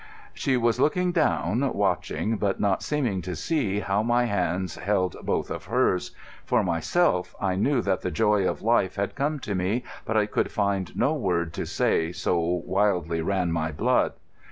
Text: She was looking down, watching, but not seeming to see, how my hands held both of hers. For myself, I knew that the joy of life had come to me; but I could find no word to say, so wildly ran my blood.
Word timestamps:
She 0.33 0.57
was 0.57 0.79
looking 0.79 1.11
down, 1.11 1.73
watching, 1.75 2.37
but 2.37 2.59
not 2.59 2.81
seeming 2.81 3.21
to 3.21 3.35
see, 3.35 3.81
how 3.81 4.01
my 4.01 4.25
hands 4.25 4.77
held 4.77 5.15
both 5.21 5.51
of 5.51 5.65
hers. 5.65 6.09
For 6.43 6.63
myself, 6.63 7.35
I 7.39 7.55
knew 7.55 7.83
that 7.83 8.01
the 8.01 8.09
joy 8.09 8.49
of 8.49 8.63
life 8.63 8.95
had 8.95 9.13
come 9.13 9.37
to 9.41 9.53
me; 9.53 9.83
but 10.03 10.17
I 10.17 10.25
could 10.25 10.51
find 10.51 10.97
no 10.97 11.13
word 11.13 11.53
to 11.53 11.67
say, 11.67 12.11
so 12.11 12.39
wildly 12.41 13.21
ran 13.21 13.51
my 13.51 13.71
blood. 13.71 14.13